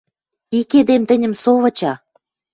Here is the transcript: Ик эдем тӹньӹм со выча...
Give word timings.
Ик 0.59 0.71
эдем 0.79 1.03
тӹньӹм 1.09 1.33
со 1.41 1.51
выча... 1.61 1.93